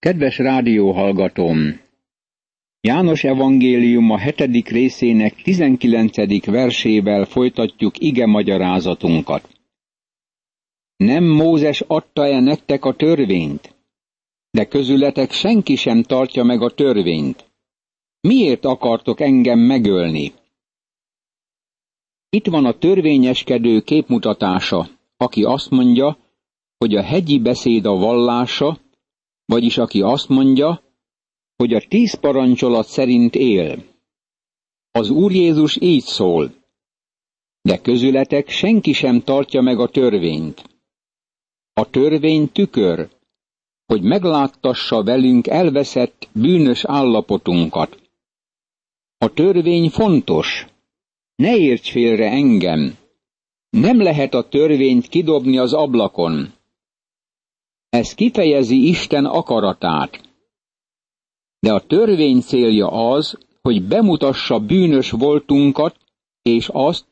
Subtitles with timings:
[0.00, 1.80] Kedves rádióhallgatóm!
[2.80, 9.48] János evangélium a hetedik részének tizenkilencedik versével folytatjuk ige magyarázatunkat.
[10.96, 13.74] Nem Mózes adta-e nektek a törvényt?
[14.50, 17.50] De közületek senki sem tartja meg a törvényt.
[18.20, 20.32] Miért akartok engem megölni?
[22.30, 26.18] Itt van a törvényeskedő képmutatása, aki azt mondja,
[26.76, 28.86] hogy a hegyi beszéd a vallása,
[29.52, 30.82] vagyis aki azt mondja,
[31.56, 33.84] hogy a tíz parancsolat szerint él.
[34.90, 36.54] Az Úr Jézus így szól,
[37.62, 40.64] de közületek senki sem tartja meg a törvényt.
[41.72, 43.08] A törvény tükör,
[43.86, 48.00] hogy megláttassa velünk elveszett bűnös állapotunkat.
[49.18, 50.66] A törvény fontos.
[51.36, 52.96] Ne érts félre engem.
[53.70, 56.57] Nem lehet a törvényt kidobni az ablakon.
[57.88, 60.20] Ez kifejezi Isten akaratát.
[61.58, 65.96] De a törvény célja az, hogy bemutassa bűnös voltunkat,
[66.42, 67.06] és azt,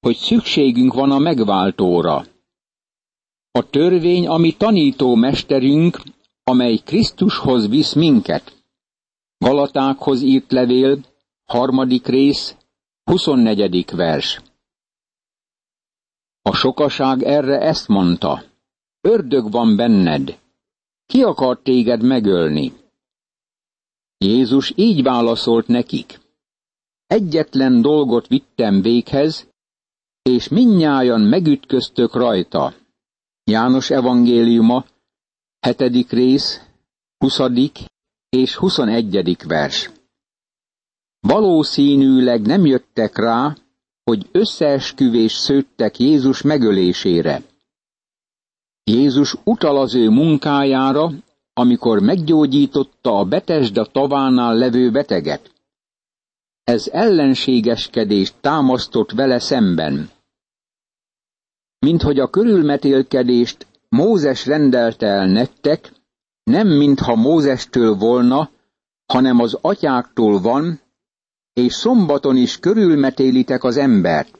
[0.00, 2.24] hogy szükségünk van a megváltóra.
[3.50, 6.02] A törvény, ami tanító mesterünk,
[6.44, 8.64] amely Krisztushoz visz minket.
[9.38, 10.98] Galatákhoz írt levél,
[11.44, 12.56] harmadik rész,
[13.04, 13.90] 24.
[13.90, 14.42] vers.
[16.42, 18.45] A sokaság erre ezt mondta.
[19.06, 20.38] Ördög van benned.
[21.06, 22.72] Ki akar téged megölni?
[24.18, 26.20] Jézus így válaszolt nekik.
[27.06, 29.48] Egyetlen dolgot vittem véghez,
[30.22, 32.74] és minnyájan megütköztök rajta.
[33.44, 34.84] János evangéliuma,
[35.60, 36.60] hetedik rész,
[37.18, 37.78] huszadik
[38.28, 39.90] és huszonegyedik vers.
[41.20, 43.56] Valószínűleg nem jöttek rá,
[44.04, 47.42] hogy összeesküvés szőttek Jézus megölésére.
[48.90, 51.10] Jézus utal az ő munkájára,
[51.52, 55.50] amikor meggyógyította a Betesda tavánál levő beteget.
[56.64, 60.10] Ez ellenségeskedést támasztott vele szemben.
[61.78, 65.92] Mint hogy a körülmetélkedést Mózes rendelte el nektek,
[66.42, 68.50] nem mintha Mózestől volna,
[69.06, 70.80] hanem az atyáktól van,
[71.52, 74.38] és szombaton is körülmetélitek az embert.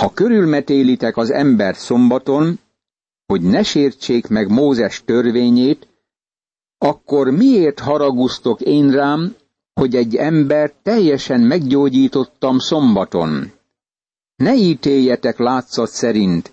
[0.00, 2.58] Ha körülmetélitek az embert szombaton,
[3.26, 5.88] hogy ne sértsék meg Mózes törvényét,
[6.78, 9.36] akkor miért haragusztok én rám,
[9.72, 13.52] hogy egy ember teljesen meggyógyítottam szombaton?
[14.36, 16.52] Ne ítéljetek látszat szerint,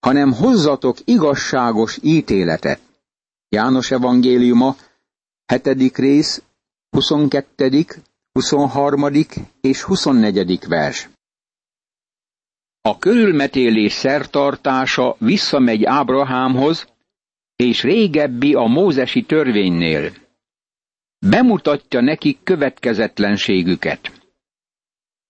[0.00, 2.80] hanem hozzatok igazságos ítéletet.
[3.48, 4.76] János evangéliuma,
[5.62, 5.96] 7.
[5.96, 6.42] rész,
[6.90, 7.84] 22.,
[8.32, 9.04] 23.
[9.60, 10.66] és 24.
[10.68, 11.08] vers.
[12.84, 16.86] A körülmetélés szertartása visszamegy Ábrahámhoz,
[17.56, 20.12] és régebbi a mózesi törvénynél.
[21.26, 24.12] Bemutatja nekik következetlenségüket.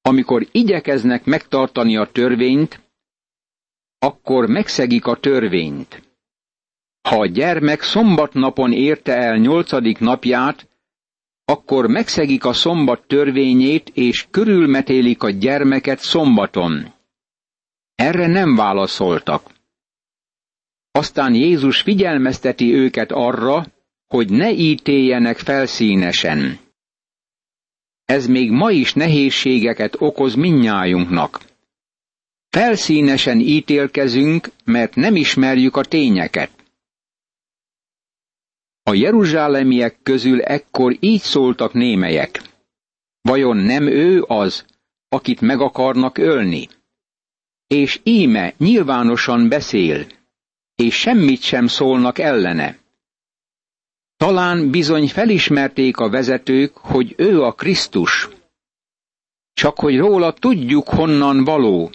[0.03, 2.81] Amikor igyekeznek megtartani a törvényt,
[3.99, 6.03] akkor megszegik a törvényt.
[7.09, 10.69] Ha a gyermek szombatnapon érte el nyolcadik napját,
[11.45, 17.01] akkor megszegik a szombat törvényét, és körülmetélik a gyermeket szombaton.
[17.95, 19.51] Erre nem válaszoltak.
[20.91, 23.67] Aztán Jézus figyelmezteti őket arra,
[24.07, 26.59] hogy ne ítéljenek felszínesen.
[28.05, 31.41] Ez még ma is nehézségeket okoz minnyájunknak.
[32.49, 36.51] Felszínesen ítélkezünk, mert nem ismerjük a tényeket.
[38.83, 42.43] A jeruzsálemiek közül ekkor így szóltak némelyek.
[43.21, 44.65] Vajon nem ő az,
[45.09, 46.69] akit meg akarnak ölni?
[47.73, 50.07] És íme nyilvánosan beszél,
[50.75, 52.79] és semmit sem szólnak ellene.
[54.17, 58.29] Talán bizony felismerték a vezetők, hogy ő a Krisztus.
[59.53, 61.91] Csak hogy róla tudjuk, honnan való.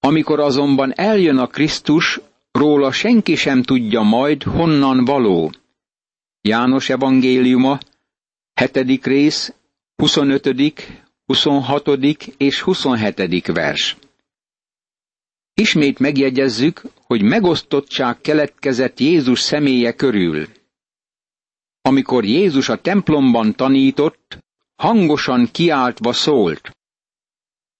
[0.00, 2.20] Amikor azonban eljön a Krisztus,
[2.52, 5.52] róla senki sem tudja majd, honnan való.
[6.40, 7.78] János evangéliuma,
[8.72, 9.04] 7.
[9.06, 9.54] rész,
[9.96, 10.82] 25.,
[11.26, 11.88] 26.
[12.36, 13.46] és 27.
[13.46, 13.96] vers.
[15.60, 20.46] Ismét megjegyezzük, hogy megosztottság keletkezett Jézus személye körül.
[21.80, 24.38] Amikor Jézus a templomban tanított,
[24.74, 26.70] hangosan kiáltva szólt.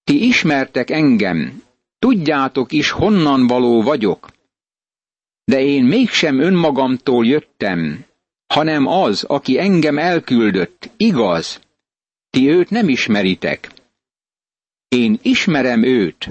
[0.03, 1.63] Ti ismertek engem,
[1.99, 4.29] tudjátok is, honnan való vagyok.
[5.43, 8.05] De én mégsem önmagamtól jöttem,
[8.47, 11.61] hanem az, aki engem elküldött, igaz.
[12.29, 13.71] Ti őt nem ismeritek.
[14.87, 16.29] Én ismerem őt,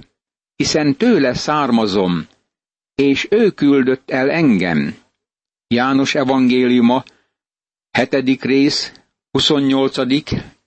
[0.56, 2.26] hiszen tőle származom,
[2.94, 4.96] és ő küldött el engem.
[5.66, 7.04] János evangéliuma,
[7.90, 8.42] 7.
[8.42, 8.92] rész,
[9.30, 9.96] 28.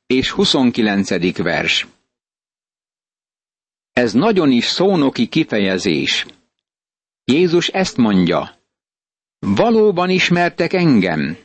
[0.05, 1.37] és 29.
[1.37, 1.87] vers.
[3.91, 6.25] Ez nagyon is szónoki kifejezés.
[7.23, 8.57] Jézus ezt mondja.
[9.39, 11.37] Valóban ismertek engem.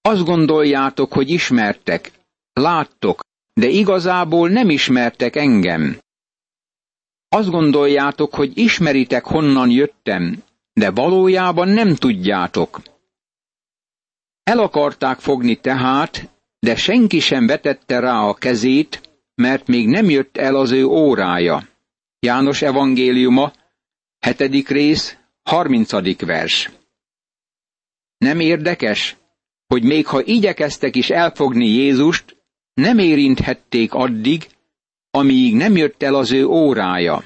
[0.00, 2.12] Azt gondoljátok, hogy ismertek,
[2.52, 3.20] láttok,
[3.52, 5.98] de igazából nem ismertek engem.
[7.34, 10.42] Azt gondoljátok, hogy ismeritek, honnan jöttem,
[10.72, 12.80] de valójában nem tudjátok.
[14.42, 19.00] El akarták fogni tehát, de senki sem vetette rá a kezét,
[19.34, 21.68] mert még nem jött el az ő órája.
[22.20, 23.52] János evangéliuma,
[24.18, 26.70] hetedik rész, harmincadik vers.
[28.18, 29.16] Nem érdekes,
[29.66, 32.36] hogy még ha igyekeztek is elfogni Jézust,
[32.74, 34.46] nem érinthették addig,
[35.14, 37.22] amíg nem jött el az ő órája.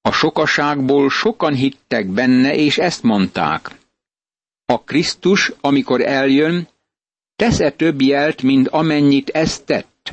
[0.00, 3.78] A sokaságból sokan hittek benne, és ezt mondták.
[4.64, 6.68] A Krisztus, amikor eljön,
[7.36, 10.12] tesz-e több jelt, mint amennyit ezt tett?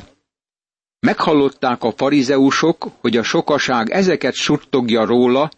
[1.00, 5.50] Meghallották a farizeusok, hogy a sokaság ezeket suttogja róla,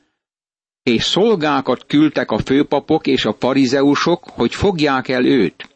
[0.82, 5.68] és szolgákat küldtek a főpapok és a farizeusok, hogy fogják el őt.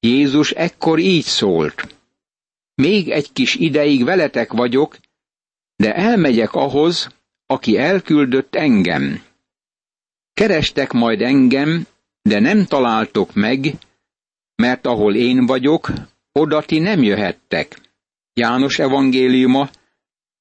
[0.00, 1.97] Jézus ekkor így szólt.
[2.82, 4.98] Még egy kis ideig veletek vagyok,
[5.76, 7.08] de elmegyek ahhoz,
[7.46, 9.22] aki elküldött engem.
[10.34, 11.86] Kerestek majd engem,
[12.22, 13.72] de nem találtok meg,
[14.54, 15.90] mert ahol én vagyok,
[16.32, 17.80] oda ti nem jöhettek.
[18.32, 19.70] János evangéliuma,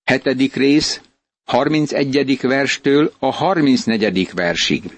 [0.04, 1.02] hetedik rész,
[1.44, 2.40] 31.
[2.42, 4.32] verstől a 34.
[4.34, 4.98] versig.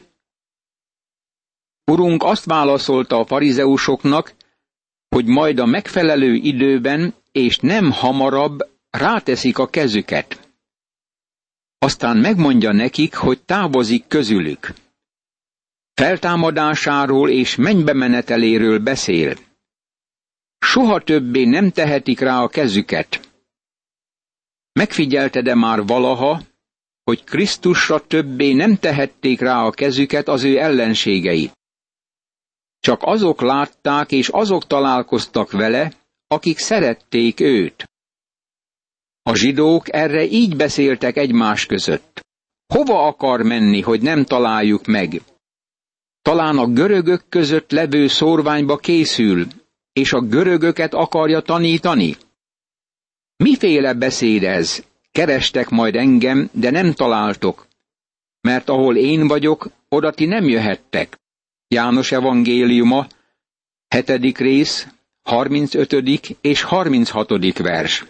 [1.91, 4.33] Urunk azt válaszolta a farizeusoknak,
[5.09, 8.59] hogy majd a megfelelő időben és nem hamarabb
[8.89, 10.49] ráteszik a kezüket.
[11.77, 14.73] Aztán megmondja nekik, hogy távozik közülük.
[15.93, 19.37] Feltámadásáról és mennybe meneteléről beszél.
[20.59, 23.31] Soha többé nem tehetik rá a kezüket.
[24.71, 26.41] Megfigyelte de már valaha,
[27.03, 31.51] hogy Krisztusra többé nem tehették rá a kezüket az ő ellenségei.
[32.79, 35.93] Csak azok látták és azok találkoztak vele,
[36.31, 37.89] akik szerették őt.
[39.21, 42.25] A zsidók erre így beszéltek egymás között.
[42.73, 45.21] Hova akar menni, hogy nem találjuk meg?
[46.21, 49.47] Talán a görögök között levő szórványba készül,
[49.93, 52.15] és a görögöket akarja tanítani?
[53.35, 54.83] Miféle beszéd ez?
[55.11, 57.67] Kerestek majd engem, de nem találtok.
[58.41, 61.19] Mert ahol én vagyok, oda ti nem jöhettek.
[61.67, 63.07] János evangéliuma,
[63.87, 64.87] hetedik rész,
[65.21, 66.37] 35.
[66.41, 67.57] és 36.
[67.57, 68.05] vers.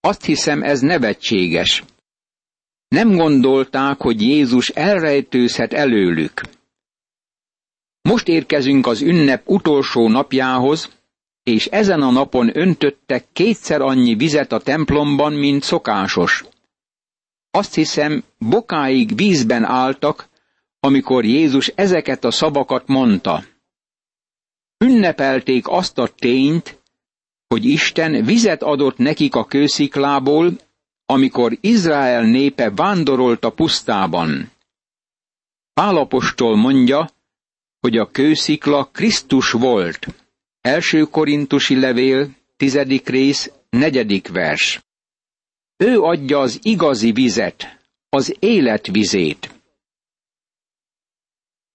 [0.00, 1.84] Azt hiszem, ez nevetséges.
[2.88, 6.40] Nem gondolták, hogy Jézus elrejtőzhet előlük.
[8.02, 10.90] Most érkezünk az ünnep utolsó napjához,
[11.42, 16.44] és ezen a napon öntöttek kétszer annyi vizet a templomban, mint szokásos.
[17.50, 20.28] Azt hiszem, bokáig vízben álltak,
[20.80, 23.44] amikor Jézus ezeket a szavakat mondta.
[24.82, 26.78] Ünnepelték azt a tényt,
[27.48, 30.58] hogy Isten vizet adott nekik a kősziklából,
[31.06, 34.50] amikor Izrael népe vándorolt a pusztában.
[35.72, 37.10] Pálapostól mondja,
[37.80, 40.06] hogy a kőszikla Krisztus volt.
[40.60, 44.82] Első korintusi levél, tizedik rész, negyedik vers.
[45.76, 47.78] Ő adja az igazi vizet,
[48.08, 49.51] az élet vizét.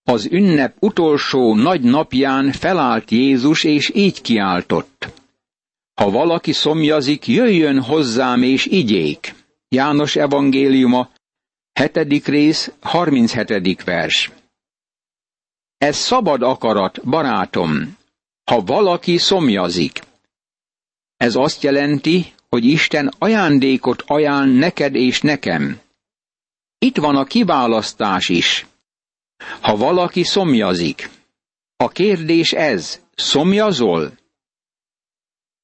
[0.10, 5.08] Az ünnep utolsó nagy napján felállt Jézus, és így kiáltott.
[5.94, 9.36] Ha valaki szomjazik, jöjjön hozzám és igyék.
[9.70, 11.10] János evangéliuma,
[11.74, 12.28] 7.
[12.28, 13.84] rész, 37.
[13.84, 14.32] vers.
[15.78, 17.98] Ez szabad akarat, barátom,
[18.44, 20.00] ha valaki szomjazik.
[21.18, 25.80] Ez azt jelenti, hogy Isten ajándékot ajánl neked és nekem.
[26.78, 28.66] Itt van a kiválasztás is.
[29.62, 31.10] Ha valaki szomjazik,
[31.77, 34.12] a kérdés ez, szomjazol?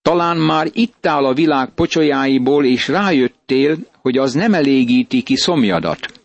[0.01, 6.21] Talán már itt áll a világ pocsolyáiból, és rájöttél, hogy az nem elégíti ki szomjadat.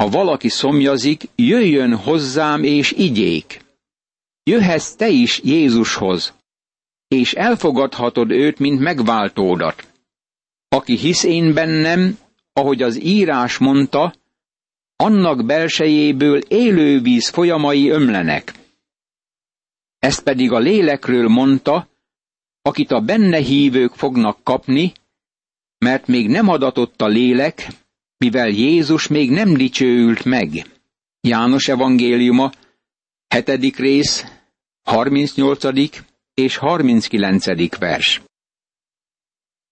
[0.00, 3.60] Ha valaki szomjazik, jöjjön hozzám és igyék.
[4.42, 6.34] Jöhetsz te is Jézushoz,
[7.08, 9.92] és elfogadhatod őt, mint megváltódat.
[10.68, 12.18] Aki hisz én bennem,
[12.52, 14.14] ahogy az írás mondta,
[14.96, 18.52] annak belsejéből élővíz folyamai ömlenek.
[19.98, 21.88] Ezt pedig a lélekről mondta,
[22.62, 24.92] akit a benne hívők fognak kapni,
[25.78, 27.68] mert még nem adatott a lélek,
[28.16, 30.66] mivel Jézus még nem dicsőült meg.
[31.20, 32.52] János evangéliuma,
[33.28, 34.24] hetedik rész,
[34.82, 35.64] 38.
[36.34, 37.78] és 39.
[37.78, 38.22] vers.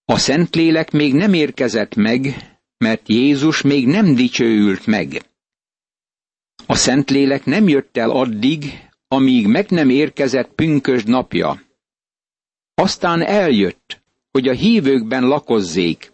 [0.05, 2.52] A Szentlélek még nem érkezett meg,
[2.83, 5.25] mert Jézus még nem dicsőült meg.
[6.65, 11.61] A Szentlélek nem jött el addig, amíg meg nem érkezett pünkösd napja.
[12.73, 16.11] Aztán eljött, hogy a hívőkben lakozzék,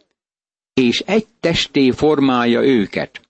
[0.74, 3.22] és egy testé formálja őket.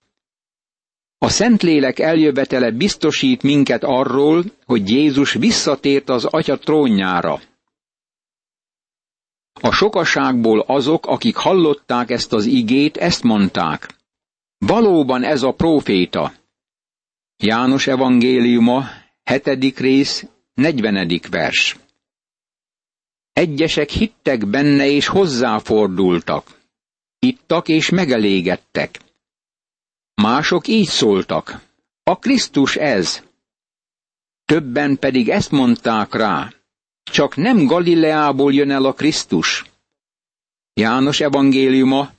[1.18, 7.42] A Szentlélek eljövetele biztosít minket arról, hogy Jézus visszatért az Atya trónjára.
[9.54, 13.96] A sokaságból azok, akik hallották ezt az igét, ezt mondták.
[14.58, 16.34] Valóban ez a próféta.
[17.38, 18.84] János evangéliuma,
[19.24, 21.78] hetedik rész, negyvenedik vers.
[23.34, 26.60] Egyesek hittek benne és hozzáfordultak.
[27.20, 29.00] Ittak és megelégedtek.
[30.14, 31.62] Mások így szóltak.
[32.04, 33.24] A Krisztus ez.
[34.46, 36.54] Többen pedig ezt mondták rá.
[37.12, 39.64] Csak nem Galileából jön el a Krisztus.
[40.74, 42.12] János evangéliuma,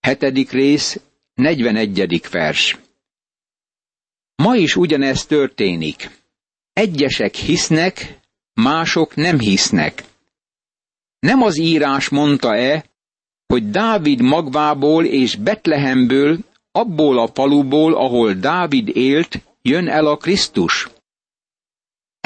[0.00, 1.00] hetedik rész,
[1.34, 2.20] 41.
[2.30, 2.78] vers.
[4.36, 6.10] Ma is ugyanez történik.
[6.72, 8.18] Egyesek hisznek,
[8.54, 10.04] mások nem hisznek.
[11.18, 12.84] Nem az írás mondta-e,
[13.46, 16.38] hogy Dávid magvából és Betlehemből,
[16.72, 20.88] abból a faluból, ahol Dávid élt, jön el a Krisztus?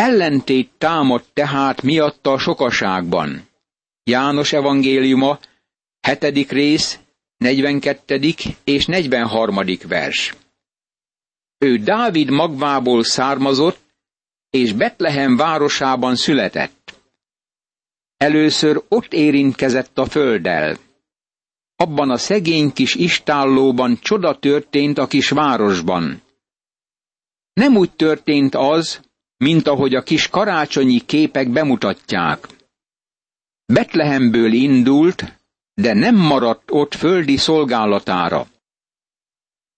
[0.00, 3.48] Ellentét támad tehát miatta a sokaságban.
[4.02, 5.38] János evangéliuma,
[6.00, 6.98] hetedik rész,
[7.36, 8.34] 42.
[8.64, 9.58] és 43.
[9.88, 10.34] vers.
[11.58, 13.80] Ő Dávid magvából származott,
[14.50, 17.00] és Betlehem városában született.
[18.16, 20.76] Először ott érintkezett a földdel.
[21.76, 26.22] Abban a szegény kis istállóban csoda történt a kis városban.
[27.52, 29.09] Nem úgy történt az,
[29.44, 32.46] mint ahogy a kis karácsonyi képek bemutatják.
[33.66, 35.38] Betlehemből indult,
[35.74, 38.46] de nem maradt ott földi szolgálatára.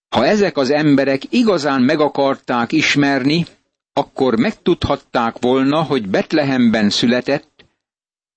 [0.09, 3.47] Ha ezek az emberek igazán meg akarták ismerni,
[3.93, 7.65] akkor megtudhatták volna, hogy Betlehemben született,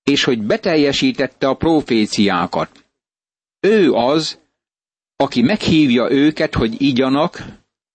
[0.02, 2.84] és hogy beteljesítette a proféciákat.
[3.60, 4.38] Ő az,
[5.16, 7.44] aki meghívja őket, hogy igyanak,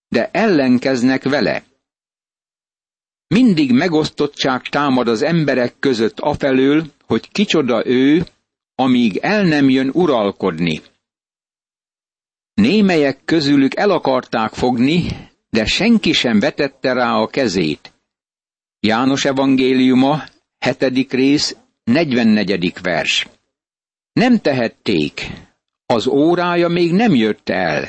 [0.08, 1.62] de ellenkeznek vele.
[3.32, 8.26] Mindig megosztottság támad az emberek között afelől, hogy kicsoda ő,
[8.74, 10.82] amíg el nem jön uralkodni.
[12.54, 15.06] Némelyek közülük el akarták fogni,
[15.50, 17.92] de senki sem vetette rá a kezét.
[18.80, 20.22] János evangéliuma,
[20.58, 22.72] hetedik rész, 44.
[22.82, 23.26] vers.
[24.12, 25.30] Nem tehették,
[25.86, 27.88] az órája még nem jött el.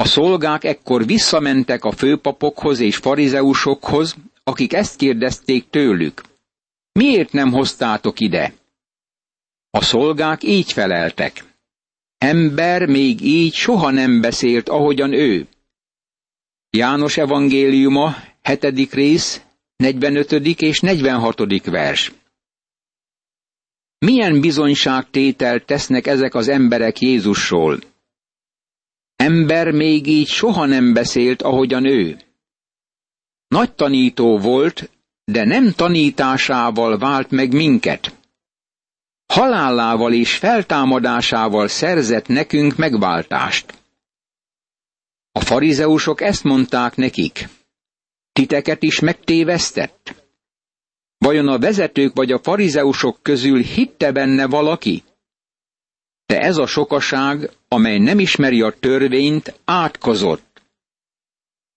[0.00, 6.22] A szolgák ekkor visszamentek a főpapokhoz és farizeusokhoz, akik ezt kérdezték tőlük.
[6.92, 8.54] Miért nem hoztátok ide?
[9.70, 11.44] A szolgák így feleltek.
[12.18, 15.46] Ember még így soha nem beszélt, ahogyan ő.
[16.70, 19.42] János evangéliuma, hetedik rész,
[19.76, 20.32] 45.
[20.60, 21.64] és 46.
[21.64, 22.12] vers.
[23.98, 27.89] Milyen bizonyságtételt tesznek ezek az emberek Jézusról?
[29.20, 32.18] Ember még így soha nem beszélt, ahogyan ő.
[33.48, 34.90] Nagy tanító volt,
[35.24, 38.18] de nem tanításával vált meg minket.
[39.26, 43.74] Halálával és feltámadásával szerzett nekünk megváltást.
[45.32, 47.48] A farizeusok ezt mondták nekik.
[48.32, 50.24] Titeket is megtévesztett?
[51.18, 55.02] Vajon a vezetők vagy a farizeusok közül hitte benne valaki?
[56.30, 60.62] De ez a sokaság, amely nem ismeri a törvényt, átkozott.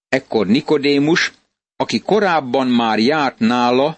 [0.10, 1.34] Ekkor Nikodémus,
[1.76, 3.98] aki korábban már járt nála,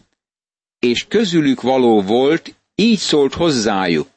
[0.80, 4.08] és közülük való volt, így szólt hozzájuk.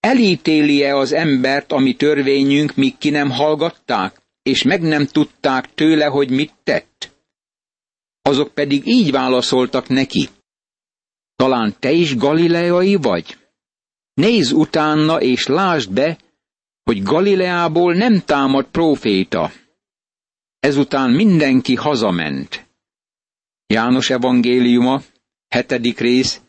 [0.00, 6.30] Elítéli-e az embert, ami törvényünk, míg ki nem hallgatták, és meg nem tudták tőle, hogy
[6.30, 7.12] mit tett?
[8.22, 10.28] Azok pedig így válaszoltak neki.
[11.34, 13.45] Talán te is galileai vagy?
[14.16, 16.18] Nézz utána, és lásd be,
[16.82, 19.52] hogy Galileából nem támad próféta.
[20.58, 22.66] Ezután mindenki hazament.
[23.66, 25.02] János evangéliuma,
[25.48, 26.40] hetedik rész,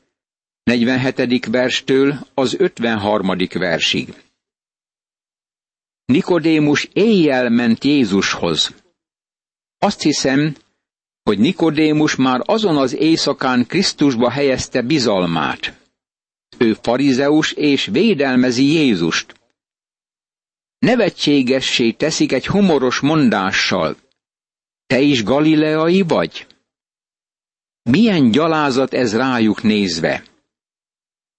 [0.63, 1.45] 47.
[1.45, 3.37] verstől az 53.
[3.53, 4.23] versig.
[6.05, 8.73] Nikodémus éjjel ment Jézushoz.
[9.77, 10.55] Azt hiszem,
[11.23, 15.76] hogy Nikodémus már azon az éjszakán Krisztusba helyezte bizalmát.
[16.57, 19.35] Ő farizeus és védelmezi Jézust.
[20.79, 23.97] nevetségessé teszik egy humoros mondással.
[24.85, 26.47] Te is galileai vagy?
[27.89, 30.23] Milyen gyalázat ez rájuk nézve?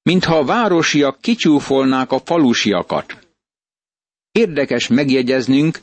[0.02, 3.28] Mintha a városiak kicsúfolnák a falusiakat.
[4.32, 5.80] Érdekes megjegyeznünk,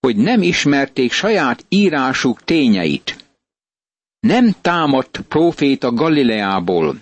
[0.00, 3.16] hogy nem ismerték saját írásuk tényeit.
[4.20, 6.96] Nem támadt próféta Galileából.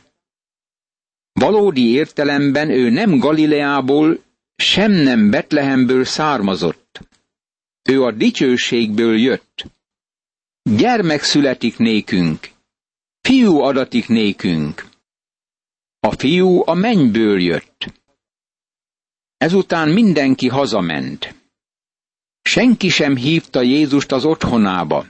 [1.41, 4.23] Valódi értelemben ő nem Galileából,
[4.57, 7.01] sem nem Betlehemből származott.
[7.83, 9.65] Ő a dicsőségből jött.
[10.63, 12.49] Gyermek születik nékünk,
[13.21, 14.89] fiú adatik nékünk.
[16.01, 17.93] A fiú a mennyből jött.
[19.37, 21.35] Ezután mindenki hazament.
[22.43, 25.07] Senki sem hívta Jézust az otthonába.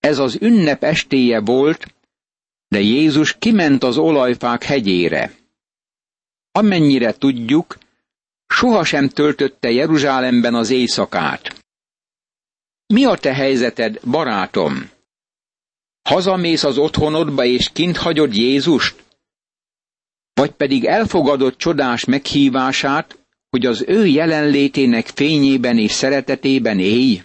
[0.00, 1.94] Ez az ünnep estéje volt,
[2.76, 5.32] de Jézus kiment az olajfák hegyére.
[6.52, 7.78] Amennyire tudjuk,
[8.46, 11.64] sohasem töltötte Jeruzsálemben az éjszakát.
[12.86, 14.90] Mi a te helyzeted, barátom?
[16.02, 19.04] Hazamész az otthonodba és kint hagyod Jézust?
[20.34, 23.18] Vagy pedig elfogadott csodás meghívását,
[23.50, 27.22] hogy az ő jelenlétének fényében és szeretetében élj?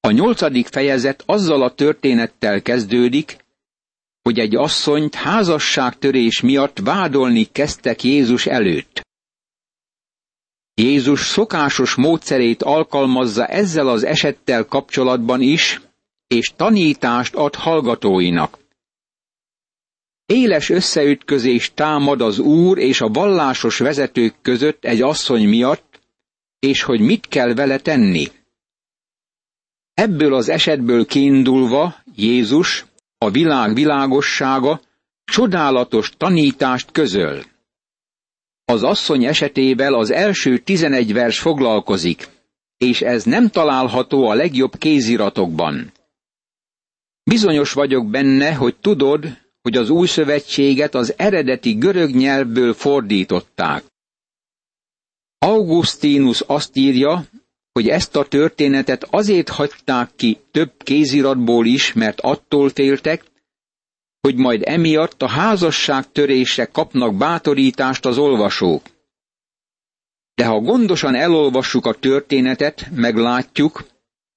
[0.00, 3.41] A nyolcadik fejezet azzal a történettel kezdődik,
[4.22, 9.00] hogy egy asszonyt házasságtörés miatt vádolni kezdtek Jézus előtt.
[10.74, 15.80] Jézus szokásos módszerét alkalmazza ezzel az esettel kapcsolatban is,
[16.26, 18.58] és tanítást ad hallgatóinak.
[20.26, 26.00] Éles összeütközés támad az úr és a vallásos vezetők között egy asszony miatt,
[26.58, 28.28] és hogy mit kell vele tenni.
[29.94, 32.84] Ebből az esetből kiindulva Jézus,
[33.22, 34.80] a világ világossága,
[35.24, 37.42] csodálatos tanítást közöl.
[38.64, 42.28] Az asszony esetével az első tizenegy vers foglalkozik,
[42.76, 45.92] és ez nem található a legjobb kéziratokban.
[47.24, 53.84] Bizonyos vagyok benne, hogy tudod, hogy az új szövetséget az eredeti görög nyelvből fordították.
[55.38, 57.24] Augustinus azt írja,
[57.72, 63.24] hogy ezt a történetet azért hagyták ki több kéziratból is, mert attól féltek,
[64.20, 68.82] hogy majd emiatt a házasság törése kapnak bátorítást az olvasók.
[70.34, 73.84] De ha gondosan elolvassuk a történetet, meglátjuk,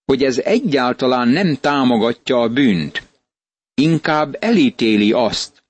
[0.06, 3.04] hogy ez egyáltalán nem támogatja a bűnt.
[3.74, 5.64] Inkább elítéli azt.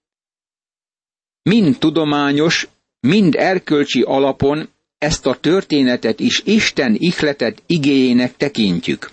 [1.41, 2.67] Mind tudományos,
[2.99, 9.11] mind erkölcsi alapon ezt a történetet is Isten ihletett igéjének tekintjük.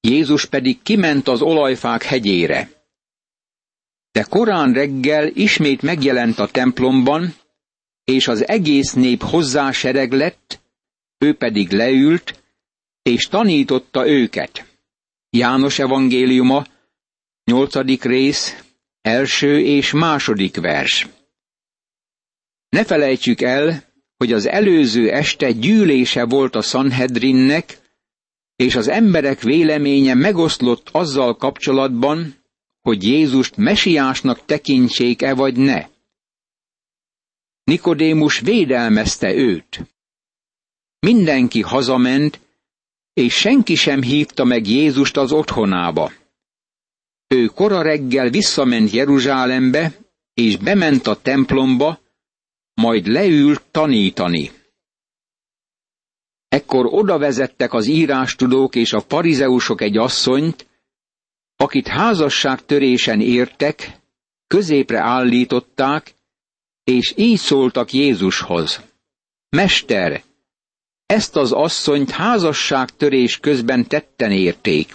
[0.00, 2.70] Jézus pedig kiment az olajfák hegyére.
[4.12, 7.34] De korán reggel ismét megjelent a templomban,
[8.04, 10.60] és az egész nép hozzá sereg lett,
[11.18, 12.42] ő pedig leült,
[13.02, 14.64] és tanította őket.
[15.30, 16.66] János evangéliuma,
[17.44, 18.62] nyolcadik rész,
[19.00, 21.06] első és második vers.
[22.68, 23.84] Ne felejtsük el,
[24.16, 27.78] hogy az előző este gyűlése volt a Sanhedrinnek,
[28.56, 32.34] és az emberek véleménye megoszlott azzal kapcsolatban,
[32.80, 35.86] hogy Jézust mesiásnak tekintsék-e vagy ne.
[37.64, 39.86] Nikodémus védelmezte őt.
[40.98, 42.40] Mindenki hazament,
[43.12, 46.12] és senki sem hívta meg Jézust az otthonába.
[47.28, 49.92] Ő kora reggel visszament Jeruzsálembe,
[50.34, 52.00] és bement a templomba,
[52.76, 54.50] majd leült tanítani.
[56.48, 60.66] Ekkor oda vezettek az írástudók és a farizeusok egy asszonyt,
[61.56, 64.00] akit házasságtörésen értek,
[64.46, 66.14] középre állították,
[66.84, 68.80] és így szóltak Jézushoz.
[69.48, 70.22] Mester,
[71.06, 74.94] ezt az asszonyt házasságtörés közben tetten érték.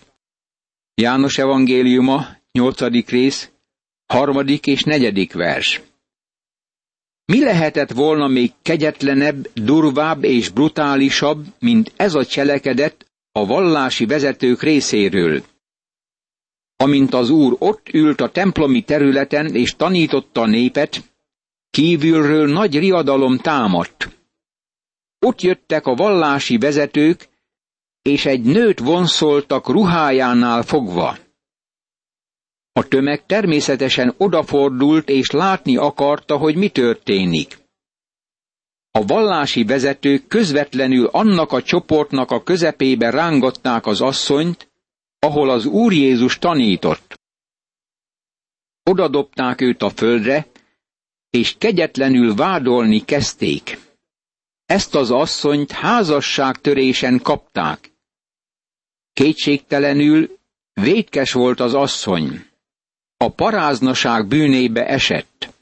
[0.93, 3.49] János evangéliuma, nyolcadik rész,
[4.05, 5.81] harmadik és negyedik vers.
[7.31, 14.61] Mi lehetett volna még kegyetlenebb, durvább és brutálisabb, mint ez a cselekedet a vallási vezetők
[14.61, 15.43] részéről?
[16.75, 21.01] Amint az úr ott ült a templomi területen és tanította a népet,
[21.69, 24.09] kívülről nagy riadalom támadt.
[25.19, 27.29] Ott jöttek a vallási vezetők,
[28.01, 31.17] és egy nőt vonszoltak ruhájánál fogva.
[32.73, 37.59] A tömeg természetesen odafordult és látni akarta, hogy mi történik.
[38.91, 44.71] A vallási vezetők közvetlenül annak a csoportnak a közepébe rángatták az asszonyt,
[45.19, 47.19] ahol az Úr Jézus tanított.
[48.83, 50.47] Oda dobták őt a földre,
[51.29, 53.79] és kegyetlenül vádolni kezdték.
[54.65, 57.91] ezt az asszonyt házasságtörésen kapták.
[59.13, 60.39] Kétségtelenül
[60.73, 62.50] vétkes volt az asszony.
[63.21, 65.53] A paráznaság bűnébe esett.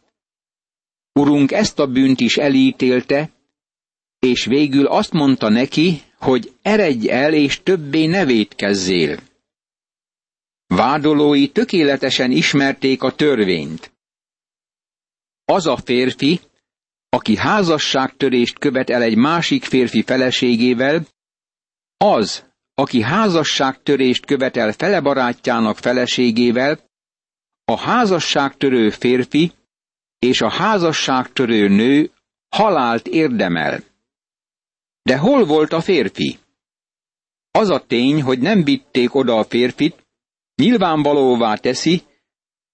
[1.13, 3.29] Urunk ezt a bűnt is elítélte,
[4.19, 9.19] és végül azt mondta neki, hogy eredj el, és többé ne vétkezzél.
[10.67, 13.91] Vádolói tökéletesen ismerték a törvényt.
[15.45, 16.39] Az a férfi,
[17.09, 21.07] aki házasságtörést követ el egy másik férfi feleségével,
[21.97, 22.43] az,
[22.73, 26.87] aki házasságtörést követel fele barátjának feleségével,
[27.69, 29.51] a házasságtörő férfi
[30.19, 32.11] és a házasságtörő nő
[32.49, 33.83] halált érdemel.
[35.01, 36.37] De hol volt a férfi?
[37.51, 40.05] Az a tény, hogy nem vitték oda a férfit,
[40.55, 42.03] nyilvánvalóvá teszi,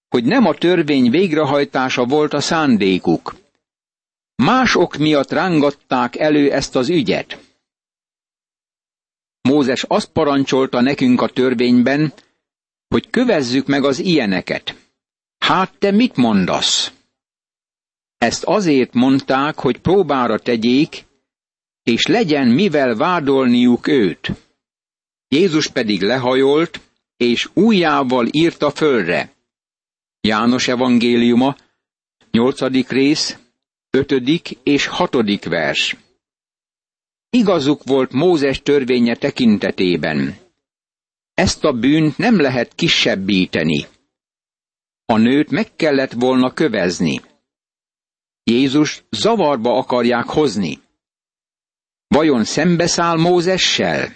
[0.08, 3.36] hogy nem a törvény végrehajtása volt a szándékuk.
[4.42, 7.38] Más ok miatt rángatták elő ezt az ügyet.
[9.40, 12.12] Mózes azt parancsolta nekünk a törvényben,
[12.88, 14.85] hogy kövezzük meg az ilyeneket.
[15.38, 16.92] Hát te mit mondasz?
[18.18, 21.04] Ezt azért mondták, hogy próbára tegyék,
[21.82, 24.32] és legyen mivel vádolniuk őt.
[25.28, 26.80] Jézus pedig lehajolt,
[27.16, 29.32] és újjával írta fölre.
[30.20, 31.56] János evangéliuma,
[32.30, 33.38] nyolcadik rész,
[33.90, 35.96] ötödik és hatodik vers.
[37.30, 40.36] Igazuk volt Mózes törvénye tekintetében.
[41.34, 43.86] Ezt a bűnt nem lehet kisebbíteni.
[45.06, 47.20] A nőt meg kellett volna kövezni.
[48.42, 50.80] Jézus zavarba akarják hozni.
[52.06, 54.14] Vajon szembeszáll Mózessel?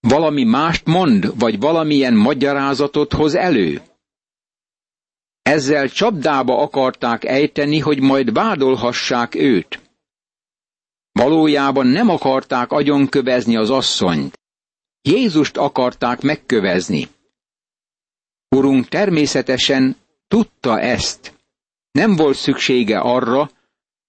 [0.00, 3.82] Valami mást mond, vagy valamilyen magyarázatot hoz elő?
[5.42, 9.80] Ezzel csapdába akarták ejteni, hogy majd vádolhassák őt.
[11.12, 14.38] Valójában nem akarták agyonkövezni az asszonyt.
[15.02, 17.08] Jézust akarták megkövezni.
[18.54, 19.96] Urunk természetesen
[20.28, 21.34] tudta ezt.
[21.90, 23.50] Nem volt szüksége arra,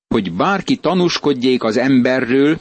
[0.08, 2.60] hogy bárki tanúskodjék az emberről,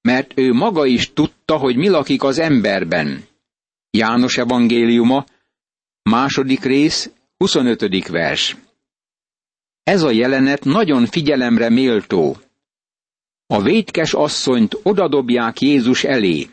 [0.00, 3.24] mert ő maga is tudta, hogy mi lakik az emberben.
[3.90, 5.24] János evangéliuma,
[6.02, 8.08] második rész, 25.
[8.08, 8.56] vers.
[9.82, 12.36] Ez a jelenet nagyon figyelemre méltó.
[13.46, 16.48] A vétkes asszonyt odadobják Jézus elé.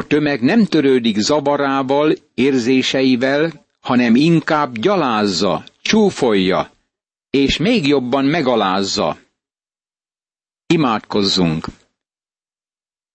[0.00, 6.70] A tömeg nem törődik zavarával, érzéseivel, hanem inkább gyalázza, csúfolja,
[7.30, 9.18] és még jobban megalázza.
[10.66, 11.66] Imádkozzunk!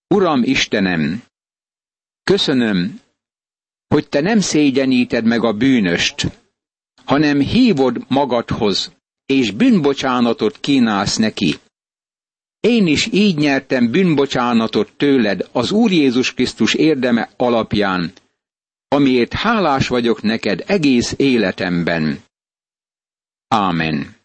[0.07, 1.23] Uram Istenem,
[2.23, 2.99] köszönöm,
[3.87, 6.27] hogy te nem szégyeníted meg a bűnöst,
[7.05, 8.93] hanem hívod magadhoz,
[9.25, 11.59] és bűnbocsánatot kínálsz neki.
[12.65, 18.11] Én is így nyertem bűnbocsánatot tőled az Úr Jézus Krisztus érdeme alapján,
[18.87, 22.23] amiért hálás vagyok neked egész életemben.
[23.47, 24.15] Ámen.